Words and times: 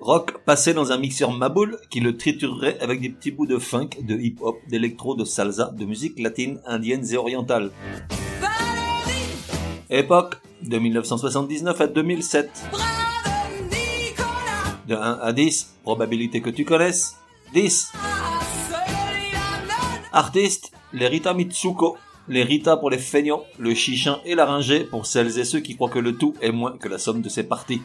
rock 0.00 0.38
passé 0.44 0.74
dans 0.74 0.92
un 0.92 0.98
mixeur 0.98 1.32
Maboule 1.32 1.78
qui 1.90 2.00
le 2.00 2.16
triturerait 2.16 2.78
avec 2.80 3.00
des 3.00 3.10
petits 3.10 3.30
bouts 3.30 3.46
de 3.46 3.58
funk, 3.58 3.90
de 4.02 4.16
hip-hop, 4.16 4.56
d'électro, 4.68 5.14
de 5.14 5.24
salsa, 5.24 5.72
de 5.76 5.84
musique 5.84 6.18
latine, 6.18 6.60
indienne 6.66 7.04
et 7.10 7.16
orientale. 7.16 7.70
Époque 9.90 10.36
de 10.62 10.78
1979 10.78 11.80
à 11.80 11.86
2007. 11.86 12.50
De 14.88 14.94
1 14.94 15.18
à 15.20 15.32
10, 15.32 15.74
probabilité 15.82 16.40
que 16.40 16.50
tu 16.50 16.64
connaisses, 16.64 17.16
10. 17.54 17.92
Artiste, 20.12 20.72
les 20.92 21.08
Rita 21.08 21.34
Mitsuko, 21.34 21.96
les 22.28 22.42
Rita 22.42 22.76
pour 22.76 22.90
les 22.90 22.98
feignants, 22.98 23.44
le 23.58 23.74
chichin 23.74 24.18
et 24.24 24.34
la 24.34 24.46
ringée 24.46 24.84
pour 24.84 25.06
celles 25.06 25.38
et 25.38 25.44
ceux 25.44 25.60
qui 25.60 25.76
croient 25.76 25.90
que 25.90 25.98
le 25.98 26.16
tout 26.16 26.34
est 26.40 26.52
moins 26.52 26.76
que 26.78 26.88
la 26.88 26.98
somme 26.98 27.20
de 27.20 27.28
ses 27.28 27.44
parties. 27.44 27.82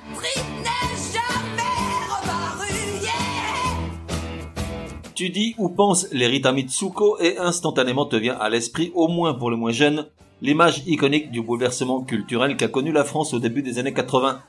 Tu 5.21 5.29
dis 5.29 5.53
ou 5.59 5.69
penses 5.69 6.07
les 6.11 6.25
Rita 6.25 6.51
Mitsuko 6.51 7.19
et 7.19 7.37
instantanément 7.37 8.07
te 8.07 8.15
vient 8.15 8.39
à 8.39 8.49
l'esprit, 8.49 8.91
au 8.95 9.07
moins 9.07 9.35
pour 9.35 9.51
le 9.51 9.55
moins 9.55 9.71
jeune, 9.71 10.07
l'image 10.41 10.81
iconique 10.87 11.29
du 11.29 11.43
bouleversement 11.43 12.01
culturel 12.01 12.57
qu'a 12.57 12.67
connu 12.67 12.91
la 12.91 13.03
France 13.03 13.31
au 13.35 13.37
début 13.37 13.61
des 13.61 13.77
années 13.77 13.93
80. 13.93 14.39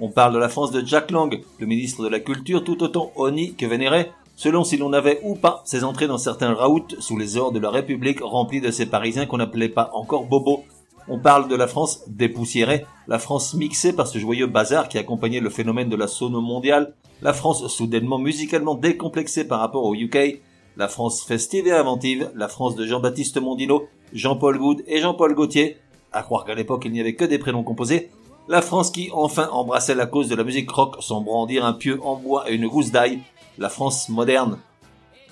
On 0.00 0.08
parle 0.08 0.32
de 0.32 0.38
la 0.38 0.48
France 0.48 0.70
de 0.70 0.82
Jack 0.82 1.10
Lang, 1.10 1.38
le 1.58 1.66
ministre 1.66 2.02
de 2.02 2.08
la 2.08 2.20
Culture 2.20 2.64
tout 2.64 2.82
autant 2.82 3.12
honni 3.16 3.54
que 3.54 3.66
vénéré, 3.66 4.10
selon 4.34 4.64
si 4.64 4.78
l'on 4.78 4.94
avait 4.94 5.20
ou 5.24 5.34
pas 5.34 5.60
ses 5.66 5.84
entrées 5.84 6.06
dans 6.06 6.16
certains 6.16 6.54
raouts 6.54 6.88
sous 7.00 7.18
les 7.18 7.36
ors 7.36 7.52
de 7.52 7.58
la 7.60 7.68
République 7.68 8.22
remplis 8.22 8.62
de 8.62 8.70
ces 8.70 8.86
Parisiens 8.86 9.26
qu'on 9.26 9.36
n'appelait 9.36 9.68
pas 9.68 9.90
encore 9.92 10.24
bobos. 10.24 10.64
On 11.08 11.18
parle 11.18 11.48
de 11.48 11.54
la 11.54 11.66
France 11.66 12.04
dépoussiérée, 12.08 12.86
la 13.08 13.18
France 13.18 13.52
mixée 13.52 13.92
par 13.92 14.06
ce 14.06 14.18
joyeux 14.18 14.46
bazar 14.46 14.88
qui 14.88 14.96
accompagnait 14.96 15.40
le 15.40 15.50
phénomène 15.50 15.90
de 15.90 15.96
la 15.96 16.06
sono 16.06 16.40
mondiale, 16.40 16.94
la 17.22 17.32
France 17.32 17.66
soudainement 17.68 18.18
musicalement 18.18 18.74
décomplexée 18.74 19.46
par 19.46 19.60
rapport 19.60 19.84
au 19.84 19.94
UK, 19.94 20.40
la 20.76 20.88
France 20.88 21.24
festive 21.24 21.66
et 21.66 21.72
inventive, 21.72 22.30
la 22.34 22.48
France 22.48 22.76
de 22.76 22.86
Jean-Baptiste 22.86 23.40
Mondino, 23.40 23.88
Jean-Paul 24.12 24.58
Goud 24.58 24.84
et 24.86 25.00
Jean-Paul 25.00 25.34
Gaultier, 25.34 25.76
à 26.12 26.22
croire 26.22 26.44
qu'à 26.44 26.54
l'époque 26.54 26.82
il 26.84 26.92
n'y 26.92 27.00
avait 27.00 27.14
que 27.14 27.24
des 27.24 27.38
prénoms 27.38 27.64
composés, 27.64 28.10
la 28.48 28.62
France 28.62 28.90
qui 28.90 29.10
enfin 29.12 29.48
embrassait 29.52 29.94
la 29.94 30.06
cause 30.06 30.28
de 30.28 30.34
la 30.34 30.44
musique 30.44 30.70
rock 30.70 30.96
sans 31.00 31.20
brandir 31.20 31.64
un 31.64 31.72
pieu 31.72 32.00
en 32.02 32.16
bois 32.16 32.50
et 32.50 32.54
une 32.54 32.68
gousse 32.68 32.90
d'ail, 32.90 33.20
la 33.58 33.68
France 33.68 34.08
moderne. 34.08 34.58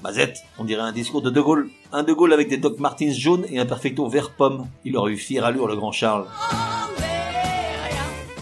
Mazette, 0.03 0.42
on 0.59 0.64
dirait 0.64 0.83
un 0.83 0.92
discours 0.92 1.23
de 1.23 1.31
De 1.31 1.41
Gaulle, 1.41 1.70
un 1.92 2.03
De 2.03 2.12
Gaulle 2.12 2.34
avec 2.34 2.48
des 2.48 2.59
Doc 2.59 2.79
Martins 2.79 3.12
jaunes 3.12 3.47
et 3.48 3.59
un 3.59 3.64
perfecto 3.64 4.07
vert 4.09 4.33
pomme, 4.37 4.67
il 4.84 4.97
aurait 4.97 5.12
eu 5.12 5.17
fière 5.17 5.45
allure 5.45 5.67
le 5.67 5.77
grand 5.77 5.92
Charles. 5.92 6.27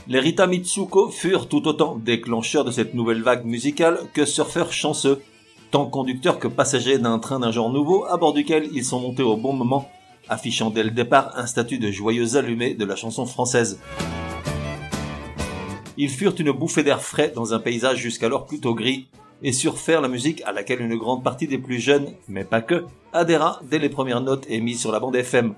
Les 0.07 0.21
Rita 0.21 0.47
Mitsuko 0.47 1.09
furent 1.09 1.49
tout 1.49 1.67
autant 1.67 1.97
déclencheurs 1.97 2.67
de 2.67 2.71
cette 2.71 2.93
nouvelle 2.93 3.23
vague 3.23 3.47
musicale 3.47 3.99
que 4.13 4.27
surfeurs 4.27 4.71
chanceux, 4.71 5.23
tant 5.71 5.87
conducteurs 5.87 6.39
que 6.39 6.47
passagers 6.47 6.99
d'un 6.99 7.19
train 7.19 7.41
d'un 7.41 7.51
genre 7.51 7.71
nouveau 7.71 8.05
à 8.05 8.19
bord 8.19 8.35
duquel 8.35 8.69
ils 8.75 8.85
sont 8.85 9.01
montés 9.01 9.23
au 9.23 9.39
bon 9.39 9.55
moment, 9.55 9.91
affichant 10.29 10.69
dès 10.69 10.83
le 10.83 10.91
départ 10.91 11.33
un 11.37 11.47
statut 11.47 11.79
de 11.79 11.91
joyeux 11.91 12.37
allumé 12.37 12.75
de 12.75 12.85
la 12.85 12.97
chanson 12.97 13.25
française. 13.25 13.81
Ils 15.97 16.11
furent 16.11 16.35
une 16.39 16.53
bouffée 16.53 16.83
d'air 16.83 17.01
frais 17.01 17.33
dans 17.35 17.55
un 17.55 17.59
paysage 17.59 17.97
jusqu'alors 17.97 18.45
plutôt 18.45 18.75
gris, 18.75 19.09
et 19.43 19.53
surfèrent 19.53 20.03
la 20.03 20.09
musique 20.09 20.43
à 20.45 20.53
laquelle 20.53 20.83
une 20.83 20.97
grande 20.97 21.25
partie 21.25 21.47
des 21.47 21.59
plus 21.59 21.79
jeunes, 21.79 22.13
mais 22.29 22.45
pas 22.45 22.61
que, 22.61 22.85
adhéra 23.15 23.61
dès 23.71 23.79
les 23.79 23.89
premières 23.89 24.21
notes 24.21 24.49
émises 24.51 24.81
sur 24.81 24.93
la 24.93 25.01
bande 25.01 25.17
FM, 25.17 25.55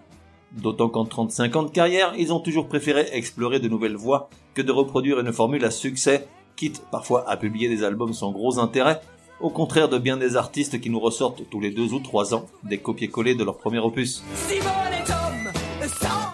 D'autant 0.52 0.88
qu'en 0.88 1.04
35 1.04 1.56
ans 1.56 1.62
de 1.64 1.70
carrière, 1.70 2.14
ils 2.16 2.32
ont 2.32 2.40
toujours 2.40 2.68
préféré 2.68 3.06
explorer 3.12 3.60
de 3.60 3.68
nouvelles 3.68 3.96
voies 3.96 4.30
que 4.54 4.62
de 4.62 4.72
reproduire 4.72 5.20
une 5.20 5.32
formule 5.32 5.64
à 5.64 5.70
succès, 5.70 6.28
quitte 6.56 6.82
parfois 6.90 7.28
à 7.28 7.36
publier 7.36 7.68
des 7.68 7.84
albums 7.84 8.14
sans 8.14 8.30
gros 8.30 8.58
intérêt, 8.58 9.00
au 9.40 9.50
contraire 9.50 9.88
de 9.88 9.98
bien 9.98 10.16
des 10.16 10.36
artistes 10.36 10.80
qui 10.80 10.88
nous 10.88 11.00
ressortent 11.00 11.42
tous 11.50 11.60
les 11.60 11.70
deux 11.70 11.92
ou 11.92 12.00
trois 12.00 12.34
ans 12.34 12.46
des 12.64 12.78
copier-coller 12.78 13.34
de 13.34 13.44
leur 13.44 13.58
premier 13.58 13.78
opus. 13.78 14.22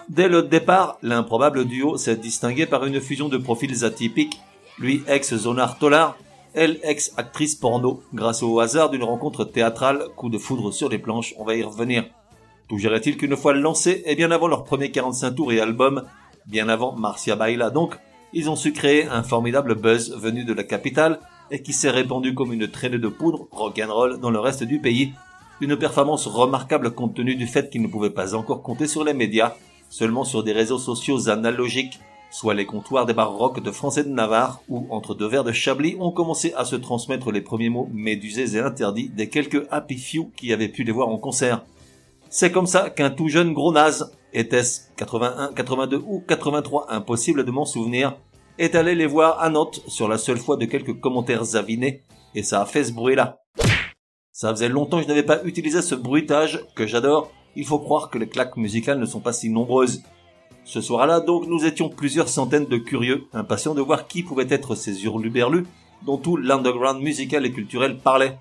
Dès 0.09 0.29
le 0.29 0.43
départ, 0.43 0.99
l'improbable 1.03 1.65
duo 1.65 1.97
s'est 1.97 2.17
distingué 2.17 2.67
par 2.67 2.85
une 2.85 3.01
fusion 3.01 3.29
de 3.29 3.39
profils 3.39 3.85
atypiques, 3.85 4.39
lui 4.79 5.03
ex-Zonar 5.09 5.79
Tolar, 5.79 6.17
elle 6.55 6.79
ex-actrice 6.83 7.55
porno, 7.55 8.03
grâce 8.13 8.43
au 8.43 8.61
hasard 8.61 8.91
d'une 8.91 9.05
rencontre 9.05 9.45
théâtrale, 9.45 10.05
coup 10.17 10.29
de 10.29 10.39
foudre 10.39 10.71
sur 10.71 10.91
les 10.91 10.99
planches, 10.99 11.35
on 11.39 11.45
va 11.45 11.57
y 11.57 11.63
revenir. 11.63 12.05
Tout 12.73 12.79
il 12.79 13.17
qu'une 13.19 13.37
fois 13.37 13.53
lancés, 13.53 14.03
et 14.07 14.17
bien 14.17 14.31
avant 14.31 14.49
leur 14.49 14.65
premier 14.65 14.91
45 14.91 15.33
tours 15.33 15.53
et 15.53 15.61
album, 15.61 16.05
bien 16.47 16.71
avant 16.71 16.97
Marcia 16.97 17.37
Baila 17.37 17.69
donc, 17.69 17.99
ils 18.33 18.49
ont 18.49 18.57
su 18.57 18.73
créer 18.73 19.05
un 19.05 19.23
formidable 19.23 19.75
buzz 19.75 20.17
venu 20.17 20.47
de 20.47 20.55
la 20.55 20.65
capitale 20.65 21.21
et 21.51 21.61
qui 21.61 21.75
s'est 21.75 21.91
répandu 21.91 22.33
comme 22.35 22.51
une 22.51 22.67
traînée 22.67 22.97
de 22.97 23.09
poudre 23.09 23.47
rock'n'roll 23.51 24.21
dans 24.21 24.31
le 24.31 24.39
reste 24.39 24.65
du 24.65 24.79
pays. 24.79 25.13
Une 25.61 25.77
performance 25.77 26.27
remarquable 26.27 26.93
compte 26.93 27.15
tenu 27.15 27.35
du 27.35 27.47
fait 27.47 27.69
qu'ils 27.69 27.83
ne 27.83 27.89
pouvaient 27.89 28.09
pas 28.09 28.35
encore 28.35 28.63
compter 28.63 28.87
sur 28.87 29.05
les 29.05 29.13
médias, 29.13 29.53
seulement 29.91 30.25
sur 30.25 30.43
des 30.43 30.53
réseaux 30.53 30.79
sociaux 30.79 31.29
analogiques, 31.29 32.01
soit 32.31 32.55
les 32.55 32.65
comptoirs 32.65 33.05
des 33.05 33.13
bars 33.13 33.37
rock 33.37 33.63
de 33.63 33.71
Français 33.71 34.05
de 34.05 34.09
Navarre, 34.09 34.63
où, 34.71 34.87
entre 34.89 35.15
deux 35.15 35.29
verres 35.29 35.45
de 35.45 35.53
Chablis, 35.53 35.99
ont 36.01 36.11
commencé 36.11 36.55
à 36.57 36.65
se 36.65 36.77
transmettre 36.77 37.33
les 37.33 37.43
premiers 37.43 37.69
mots 37.69 37.91
médusés 37.93 38.57
et 38.57 38.61
interdits 38.61 39.11
des 39.11 39.29
quelques 39.29 39.67
happy 39.71 39.99
few 39.99 40.31
qui 40.37 40.55
avaient 40.55 40.69
pu 40.69 40.85
les 40.85 40.93
voir 40.93 41.09
en 41.09 41.19
concert. 41.19 41.67
C'est 42.35 42.51
comme 42.51 42.67
ça 42.67 42.89
qu'un 42.89 43.11
tout 43.11 43.29
jeune 43.29 43.53
gros 43.53 43.75
naze, 43.75 44.11
était-ce 44.33 44.89
81, 44.97 45.53
82 45.53 46.03
ou 46.07 46.25
83, 46.27 46.87
impossible 46.91 47.45
de 47.45 47.51
m'en 47.51 47.67
souvenir, 47.67 48.17
est 48.59 48.75
allé 48.75 48.95
les 48.95 49.05
voir 49.05 49.39
à 49.39 49.51
Nantes 49.51 49.83
sur 49.87 50.09
la 50.09 50.17
seule 50.17 50.39
foi 50.39 50.57
de 50.57 50.65
quelques 50.65 50.99
commentaires 50.99 51.57
avinés, 51.57 52.05
et 52.35 52.43
ça 52.43 52.63
a 52.63 52.65
fait 52.65 52.85
ce 52.85 52.93
bruit-là. 52.93 53.43
Ça 54.33 54.49
faisait 54.49 54.71
longtemps 54.71 54.97
que 54.97 55.03
je 55.03 55.09
n'avais 55.09 55.25
pas 55.25 55.45
utilisé 55.45 55.83
ce 55.83 55.95
bruitage 55.95 56.65
que 56.75 56.87
j'adore. 56.87 57.31
Il 57.55 57.67
faut 57.67 57.79
croire 57.79 58.09
que 58.09 58.17
les 58.17 58.31
claques 58.31 58.57
musicales 58.57 58.99
ne 58.99 59.05
sont 59.05 59.21
pas 59.21 59.35
si 59.35 59.51
nombreuses. 59.51 60.03
Ce 60.65 60.81
soir-là, 60.81 61.21
donc, 61.21 61.47
nous 61.47 61.67
étions 61.67 61.91
plusieurs 61.91 62.31
centaines 62.31 62.65
de 62.65 62.79
curieux, 62.79 63.25
impatients 63.35 63.75
de 63.75 63.83
voir 63.83 64.09
qui 64.09 64.23
pouvaient 64.23 64.47
être 64.49 64.75
ces 64.75 65.05
hurluberlus 65.05 65.67
dont 66.07 66.17
tout 66.17 66.39
l'underground 66.39 67.03
musical 67.03 67.45
et 67.45 67.53
culturel 67.53 67.99
parlait. 67.99 68.39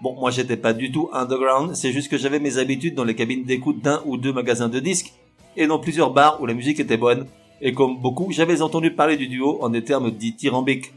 Bon, 0.00 0.14
moi 0.14 0.30
j'étais 0.30 0.56
pas 0.56 0.72
du 0.72 0.92
tout 0.92 1.10
underground, 1.12 1.74
c'est 1.74 1.90
juste 1.90 2.08
que 2.08 2.18
j'avais 2.18 2.38
mes 2.38 2.58
habitudes 2.58 2.94
dans 2.94 3.02
les 3.02 3.16
cabines 3.16 3.42
d'écoute 3.42 3.82
d'un 3.82 4.00
ou 4.06 4.16
deux 4.16 4.32
magasins 4.32 4.68
de 4.68 4.78
disques, 4.78 5.12
et 5.56 5.66
dans 5.66 5.80
plusieurs 5.80 6.12
bars 6.12 6.40
où 6.40 6.46
la 6.46 6.54
musique 6.54 6.78
était 6.78 6.96
bonne. 6.96 7.26
Et 7.60 7.72
comme 7.72 7.98
beaucoup, 7.98 8.30
j'avais 8.30 8.62
entendu 8.62 8.92
parler 8.92 9.16
du 9.16 9.26
duo 9.26 9.58
en 9.60 9.70
des 9.70 9.82
termes 9.82 10.12
dits 10.12 10.36
tyrambiques. 10.36 10.92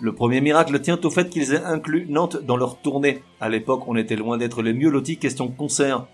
Le 0.00 0.14
premier 0.14 0.40
miracle 0.40 0.80
tient 0.80 0.98
au 1.04 1.10
fait 1.10 1.28
qu'ils 1.28 1.52
aient 1.52 1.64
inclus 1.64 2.06
Nantes 2.08 2.38
dans 2.42 2.56
leur 2.56 2.78
tournée. 2.78 3.22
À 3.40 3.50
l'époque, 3.50 3.82
on 3.86 3.96
était 3.96 4.16
loin 4.16 4.38
d'être 4.38 4.62
les 4.62 4.72
mieux 4.72 4.88
lotis 4.88 5.18
question 5.18 5.48
concert. 5.48 6.06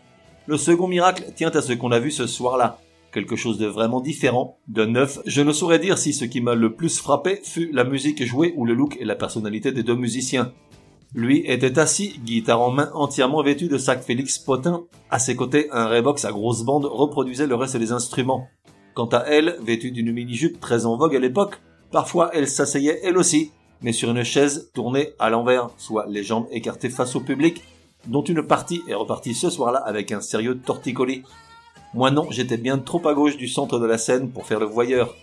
Le 0.47 0.57
second 0.57 0.89
miracle 0.89 1.27
tient 1.37 1.51
à 1.51 1.63
ce 1.63 1.75
qu'on 1.75 1.93
a 1.93 2.01
vu 2.01 2.11
ce 2.11 2.27
soir-là. 2.27 2.81
Quelque 3.13 3.37
chose 3.37 3.59
de 3.59 3.67
vraiment 3.67 4.01
différent, 4.01 4.57
de 4.67 4.85
neuf. 4.85 5.21
Je 5.27 5.43
ne 5.43 5.53
saurais 5.53 5.79
dire 5.79 5.99
si 5.99 6.13
ce 6.13 6.25
qui 6.25 6.41
m'a 6.41 6.57
le 6.57 6.73
plus 6.73 6.99
frappé 6.99 7.41
fut 7.45 7.71
la 7.73 7.85
musique 7.85 8.25
jouée 8.25 8.55
ou 8.57 8.65
le 8.65 8.75
look 8.75 8.97
et 8.99 9.05
la 9.05 9.15
personnalité 9.15 9.71
des 9.71 9.85
deux 9.85 9.95
musiciens. 9.95 10.53
Lui 11.15 11.43
était 11.45 11.79
assis, 11.79 12.19
guitare 12.25 12.63
en 12.63 12.71
main, 12.71 12.91
entièrement 12.95 13.43
vêtu 13.43 13.69
de 13.69 13.77
sac 13.77 14.03
Félix 14.03 14.39
Potin. 14.39 14.85
À 15.11 15.19
ses 15.19 15.37
côtés, 15.37 15.69
un 15.71 15.87
Reeboks 15.87 16.25
à 16.25 16.33
grosse 16.33 16.63
bande 16.63 16.87
reproduisait 16.87 17.47
le 17.47 17.55
reste 17.55 17.77
des 17.77 17.93
instruments. 17.93 18.49
Quant 18.95 19.09
à 19.09 19.19
elle, 19.27 19.59
vêtue 19.61 19.91
d'une 19.91 20.11
mini-jupe 20.11 20.59
très 20.59 20.87
en 20.87 20.97
vogue 20.97 21.15
à 21.15 21.19
l'époque, 21.19 21.61
parfois 21.91 22.31
elle 22.33 22.49
s'asseyait 22.49 23.01
elle 23.03 23.19
aussi, 23.19 23.53
mais 23.83 23.93
sur 23.93 24.11
une 24.11 24.25
chaise 24.25 24.71
tournée 24.73 25.11
à 25.19 25.29
l'envers, 25.29 25.69
soit 25.77 26.07
les 26.09 26.23
jambes 26.23 26.47
écartées 26.51 26.89
face 26.89 27.15
au 27.15 27.21
public, 27.21 27.63
dont 28.07 28.25
une 28.25 28.43
partie 28.43 28.83
est 28.89 28.95
repartie 28.95 29.35
ce 29.35 29.51
soir-là 29.51 29.81
avec 29.81 30.13
un 30.13 30.23
sérieux 30.23 30.61
torticolis. 30.65 31.25
Moi 31.93 32.11
non, 32.11 32.27
j'étais 32.31 32.57
bien 32.57 32.79
trop 32.79 33.07
à 33.07 33.13
gauche 33.13 33.37
du 33.37 33.49
centre 33.49 33.79
de 33.79 33.87
la 33.87 33.99
scène 33.99 34.31
pour 34.31 34.47
faire 34.47 34.61
le 34.61 34.67
voyeur. 34.67 35.15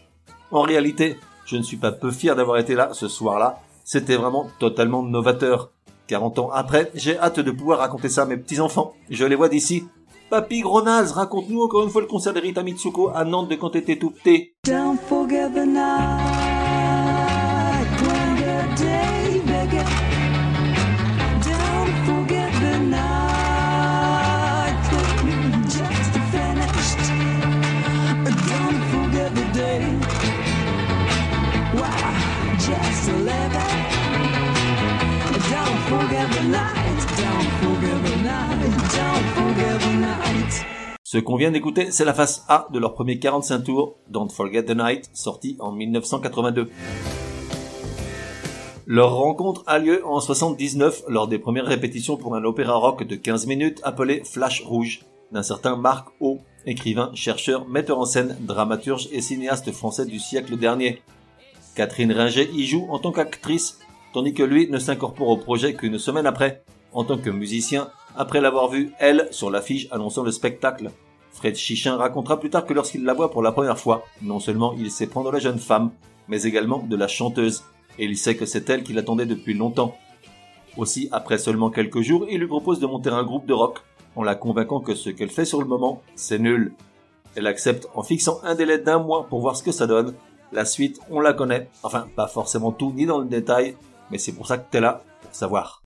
En 0.52 0.62
réalité, 0.62 1.18
je 1.46 1.58
ne 1.58 1.64
suis 1.64 1.78
pas 1.78 1.92
peu 1.92 2.12
fier 2.12 2.36
d'avoir 2.36 2.60
été 2.60 2.76
là 2.76 2.92
ce 2.94 3.08
soir-là, 3.08 3.60
c'était 3.92 4.18
vraiment 4.18 4.52
totalement 4.60 5.02
novateur. 5.02 5.72
40 6.10 6.40
ans 6.40 6.50
après, 6.52 6.92
j'ai 6.96 7.18
hâte 7.18 7.40
de 7.40 7.52
pouvoir 7.52 7.80
raconter 7.80 8.10
ça 8.10 8.24
à 8.24 8.26
mes 8.26 8.36
petits-enfants. 8.36 8.94
Je 9.10 9.26
les 9.26 9.36
vois 9.36 9.48
d'ici. 9.48 9.86
Papy 10.30 10.62
Gronaz, 10.62 11.12
raconte-nous 11.12 11.62
encore 11.62 11.84
une 11.84 11.90
fois 11.90 12.02
le 12.02 12.08
concert 12.08 12.34
de 12.34 12.40
Rita 12.40 12.64
Mitsuko 12.64 13.10
à 13.14 13.24
Nantes 13.24 13.50
de 13.50 13.56
quand 13.56 13.70
t'étais 13.70 13.98
tout 13.98 14.12
petit. 14.12 14.52
Ce 41.12 41.18
qu'on 41.18 41.38
vient 41.38 41.50
d'écouter, 41.50 41.90
c'est 41.90 42.06
la 42.06 42.14
face 42.14 42.46
A 42.50 42.68
de 42.72 42.78
leur 42.78 42.94
premier 42.94 43.18
45 43.18 43.64
tours, 43.64 43.98
Don't 44.10 44.30
Forget 44.30 44.66
the 44.66 44.76
Night, 44.78 45.10
sorti 45.14 45.58
en 45.60 45.72
1982. 45.72 46.70
Leur 48.86 49.16
rencontre 49.16 49.64
a 49.66 49.80
lieu 49.80 50.06
en 50.06 50.20
79 50.20 51.06
lors 51.08 51.28
des 51.28 51.40
premières 51.40 51.66
répétitions 51.66 52.16
pour 52.16 52.36
un 52.36 52.44
opéra 52.44 52.76
rock 52.76 53.04
de 53.04 53.16
15 53.16 53.48
minutes 53.48 53.82
appelé 53.84 54.22
Flash 54.24 54.64
Rouge 54.64 55.02
d'un 55.32 55.42
certain 55.42 55.76
Marc 55.76 56.10
O, 56.20 56.40
écrivain, 56.68 57.12
chercheur, 57.16 57.68
metteur 57.68 58.00
en 58.00 58.06
scène, 58.06 58.38
dramaturge 58.42 59.10
et 59.12 59.22
cinéaste 59.22 59.72
français 59.72 60.06
du 60.06 60.20
siècle 60.20 60.58
dernier. 60.58 61.02
Catherine 61.76 62.12
Ringer 62.12 62.50
y 62.54 62.66
joue 62.66 62.86
en 62.90 63.00
tant 63.00 63.12
qu'actrice, 63.12 63.80
tandis 64.14 64.34
que 64.34 64.44
lui 64.44 64.70
ne 64.70 64.78
s'incorpore 64.78 65.30
au 65.30 65.38
projet 65.38 65.74
qu'une 65.74 65.98
semaine 65.98 66.28
après, 66.28 66.64
en 66.94 67.04
tant 67.04 67.18
que 67.18 67.30
musicien, 67.30 67.90
après 68.16 68.42
l'avoir 68.42 68.70
vu, 68.70 68.92
elle, 69.00 69.28
sur 69.32 69.50
l'affiche 69.50 69.88
annonçant 69.92 70.24
le 70.24 70.32
spectacle. 70.32 70.92
Fred 71.32 71.56
Chichin 71.56 71.96
racontera 71.96 72.40
plus 72.40 72.50
tard 72.50 72.66
que 72.66 72.74
lorsqu'il 72.74 73.06
la 73.06 73.14
voit 73.14 73.32
pour 73.32 73.44
la 73.44 73.52
première 73.52 73.78
fois, 73.78 74.04
non 74.22 74.40
seulement 74.40 74.74
il 74.78 74.92
sait 74.92 75.08
prendre 75.08 75.32
la 75.32 75.40
jeune 75.40 75.60
femme, 75.60 75.92
mais 76.28 76.44
également 76.44 76.80
de 76.80 76.96
la 76.96 77.08
chanteuse, 77.08 77.64
et 77.98 78.06
il 78.06 78.18
sait 78.18 78.36
que 78.36 78.46
c'est 78.46 78.70
elle 78.70 78.84
qui 78.84 78.94
l'attendait 78.94 79.26
depuis 79.26 79.54
longtemps. 79.54 79.96
Aussi, 80.78 81.10
après 81.12 81.38
seulement 81.38 81.70
quelques 81.70 82.02
jours, 82.02 82.26
il 82.30 82.40
lui 82.40 82.48
propose 82.48 82.80
de 82.80 82.88
monter 82.88 83.10
un 83.10 83.24
groupe 83.24 83.46
de 83.46 83.54
rock, 83.54 83.80
en 84.16 84.24
la 84.24 84.36
convainquant 84.36 84.80
que 84.80 84.96
ce 84.96 85.10
qu'elle 85.10 85.30
fait 85.30 85.46
sur 85.46 85.62
le 85.62 85.68
moment, 85.68 86.02
c'est 86.16 86.40
nul. 86.40 86.74
Elle 87.36 87.48
accepte 87.48 87.88
en 87.94 88.04
fixant 88.04 88.40
un 88.44 88.56
délai 88.56 88.80
d'un 88.80 89.00
mois 89.00 89.28
pour 89.28 89.40
voir 89.40 89.56
ce 89.56 89.64
que 89.64 89.72
ça 89.72 89.88
donne. 89.88 90.16
La 90.52 90.66
suite, 90.66 91.00
on 91.12 91.20
la 91.20 91.34
connaît. 91.34 91.70
Enfin, 91.84 92.08
pas 92.16 92.28
forcément 92.28 92.72
tout 92.72 92.92
ni 92.96 93.06
dans 93.06 93.20
le 93.20 93.28
détail, 93.28 93.76
mais 94.10 94.18
c'est 94.18 94.32
pour 94.32 94.48
ça 94.48 94.58
que 94.58 94.70
t'es 94.70 94.82
là, 94.82 95.04
pour 95.22 95.34
savoir. 95.34 95.79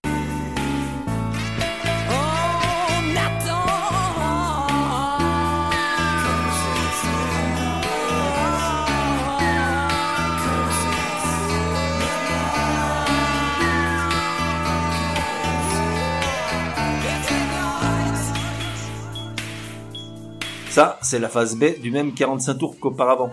Ça, 20.74 20.98
c'est 21.04 21.20
la 21.20 21.30
phase 21.30 21.56
B 21.56 21.80
du 21.80 21.92
même 21.92 22.16
45 22.16 22.56
tours 22.56 22.80
qu'auparavant. 22.80 23.30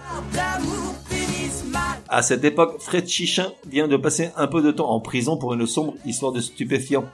À 2.07 2.21
cette 2.21 2.45
époque, 2.45 2.77
Fred 2.81 3.09
Chichin 3.09 3.51
vient 3.67 3.89
de 3.89 3.97
passer 3.97 4.29
un 4.37 4.47
peu 4.47 4.61
de 4.61 4.71
temps 4.71 4.91
en 4.91 5.01
prison 5.01 5.39
pour 5.39 5.55
une 5.55 5.67
sombre 5.67 5.95
histoire 6.05 6.33
de 6.33 6.43
stupéfiants. 6.43 7.07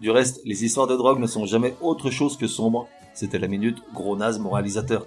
Du 0.00 0.10
reste, 0.10 0.40
les 0.44 0.64
histoires 0.64 0.88
de 0.88 0.96
drogue 0.96 1.20
ne 1.20 1.28
sont 1.28 1.46
jamais 1.46 1.76
autre 1.80 2.10
chose 2.10 2.36
que 2.36 2.48
sombres. 2.48 2.88
C'était 3.14 3.38
la 3.38 3.46
minute 3.46 3.78
gros 3.94 4.16
naze 4.16 4.40
moralisateur. 4.40 5.06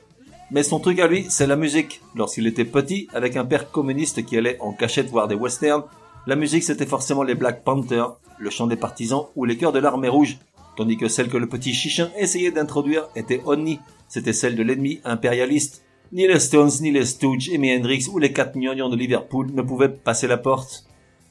Mais 0.51 0.63
son 0.63 0.79
truc 0.79 0.99
à 0.99 1.07
lui, 1.07 1.25
c'est 1.27 1.47
la 1.47 1.57
musique. 1.57 1.99
Lorsqu'il 2.15 2.47
était 2.47 2.63
petit, 2.63 3.09
avec 3.13 3.35
un 3.35 3.43
père 3.43 3.71
communiste 3.71 4.25
qui 4.25 4.37
allait 4.37 4.57
en 4.61 4.71
cachette 4.71 5.09
voir 5.09 5.27
des 5.27 5.35
westerns, 5.35 5.83
la 6.27 6.37
musique 6.37 6.63
c'était 6.63 6.85
forcément 6.85 7.23
les 7.23 7.35
Black 7.35 7.65
Panthers, 7.65 8.13
le 8.39 8.49
chant 8.49 8.67
des 8.67 8.77
partisans 8.77 9.25
ou 9.35 9.43
les 9.43 9.57
chœurs 9.57 9.73
de 9.73 9.79
l'armée 9.79 10.07
rouge, 10.07 10.37
tandis 10.77 10.95
que 10.95 11.09
celle 11.09 11.27
que 11.27 11.35
le 11.35 11.49
petit 11.49 11.73
Chichin 11.73 12.09
essayait 12.17 12.51
d'introduire 12.51 13.09
était 13.17 13.41
Onni, 13.45 13.81
c'était 14.11 14.33
celle 14.33 14.57
de 14.57 14.63
l'ennemi 14.63 14.99
impérialiste. 15.05 15.85
Ni 16.11 16.27
les 16.27 16.41
Stones, 16.41 16.71
ni 16.81 16.91
les 16.91 17.05
Stooges, 17.05 17.49
Amy 17.55 17.73
Hendrix 17.73 18.09
ou 18.11 18.19
les 18.19 18.33
quatre 18.33 18.57
gnangnans 18.57 18.89
de 18.89 18.97
Liverpool 18.97 19.51
ne 19.53 19.61
pouvaient 19.61 19.87
passer 19.87 20.27
la 20.27 20.37
porte. 20.37 20.85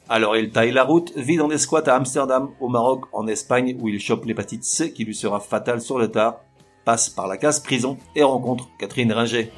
Alors 0.09 0.35
il 0.35 0.51
taille 0.51 0.73
la 0.73 0.85
route, 0.85 1.13
vit 1.15 1.37
dans 1.37 1.49
des 1.49 1.59
squats 1.59 1.87
à 1.87 1.95
Amsterdam, 1.95 2.49
au 2.59 2.71
Maroc, 2.71 3.05
en 3.13 3.27
Espagne, 3.27 3.77
où 3.79 3.89
il 3.89 4.01
chope 4.01 4.25
l'hépatite 4.25 4.65
C 4.65 4.95
qui 4.95 5.05
lui 5.05 5.15
sera 5.15 5.41
fatale 5.41 5.83
sur 5.83 5.99
le 5.99 6.09
tard, 6.09 6.41
passe 6.87 7.11
par 7.11 7.29
la 7.29 7.37
case 7.37 7.61
prison 7.61 7.99
et 8.17 8.23
rencontre 8.23 8.71
Catherine 8.79 9.13
Ringer. 9.13 9.51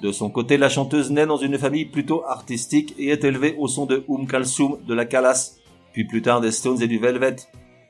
De 0.00 0.12
son 0.12 0.30
côté, 0.30 0.58
la 0.58 0.68
chanteuse 0.68 1.10
naît 1.10 1.26
dans 1.26 1.38
une 1.38 1.58
famille 1.58 1.86
plutôt 1.86 2.24
artistique 2.24 2.94
et 2.98 3.08
est 3.08 3.24
élevée 3.24 3.56
au 3.58 3.66
son 3.66 3.84
de 3.84 4.04
Um 4.06 4.28
Kalsum 4.28 4.78
de 4.86 4.94
la 4.94 5.06
Calas, 5.06 5.56
puis 5.92 6.04
plus 6.04 6.22
tard 6.22 6.40
des 6.40 6.52
Stones 6.52 6.80
et 6.80 6.86
du 6.86 7.00
Velvet. 7.00 7.34